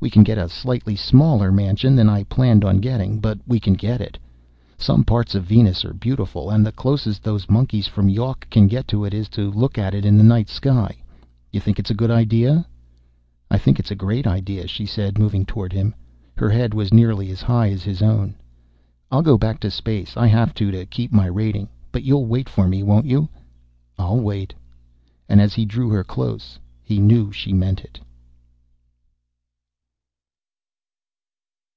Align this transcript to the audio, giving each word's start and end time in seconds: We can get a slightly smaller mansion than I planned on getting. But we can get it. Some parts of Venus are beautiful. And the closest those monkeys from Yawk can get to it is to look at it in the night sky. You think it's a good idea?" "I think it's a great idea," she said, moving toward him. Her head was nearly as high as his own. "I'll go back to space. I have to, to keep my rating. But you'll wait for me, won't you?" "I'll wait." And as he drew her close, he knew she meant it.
We 0.00 0.10
can 0.10 0.22
get 0.22 0.38
a 0.38 0.48
slightly 0.48 0.94
smaller 0.94 1.50
mansion 1.50 1.96
than 1.96 2.08
I 2.08 2.22
planned 2.22 2.64
on 2.64 2.76
getting. 2.78 3.18
But 3.18 3.40
we 3.48 3.58
can 3.58 3.72
get 3.74 4.00
it. 4.00 4.16
Some 4.76 5.02
parts 5.02 5.34
of 5.34 5.42
Venus 5.42 5.84
are 5.84 5.92
beautiful. 5.92 6.50
And 6.50 6.64
the 6.64 6.70
closest 6.70 7.24
those 7.24 7.50
monkeys 7.50 7.88
from 7.88 8.08
Yawk 8.08 8.48
can 8.48 8.68
get 8.68 8.86
to 8.86 9.04
it 9.04 9.12
is 9.12 9.28
to 9.30 9.50
look 9.50 9.76
at 9.76 9.94
it 9.96 10.04
in 10.04 10.16
the 10.16 10.22
night 10.22 10.48
sky. 10.48 11.02
You 11.52 11.58
think 11.58 11.80
it's 11.80 11.90
a 11.90 11.94
good 11.98 12.12
idea?" 12.12 12.64
"I 13.50 13.58
think 13.58 13.80
it's 13.80 13.90
a 13.90 13.96
great 13.96 14.24
idea," 14.24 14.68
she 14.68 14.86
said, 14.86 15.18
moving 15.18 15.44
toward 15.44 15.72
him. 15.72 15.96
Her 16.36 16.50
head 16.50 16.74
was 16.74 16.94
nearly 16.94 17.32
as 17.32 17.42
high 17.42 17.70
as 17.70 17.82
his 17.82 18.00
own. 18.00 18.36
"I'll 19.10 19.20
go 19.22 19.36
back 19.36 19.58
to 19.62 19.70
space. 19.70 20.16
I 20.16 20.28
have 20.28 20.54
to, 20.54 20.70
to 20.70 20.86
keep 20.86 21.10
my 21.10 21.26
rating. 21.26 21.68
But 21.90 22.04
you'll 22.04 22.26
wait 22.26 22.48
for 22.48 22.68
me, 22.68 22.84
won't 22.84 23.06
you?" 23.06 23.28
"I'll 23.98 24.20
wait." 24.20 24.54
And 25.28 25.40
as 25.40 25.54
he 25.54 25.64
drew 25.64 25.88
her 25.90 26.04
close, 26.04 26.56
he 26.84 27.00
knew 27.00 27.32
she 27.32 27.52
meant 27.52 27.80
it. 27.80 27.98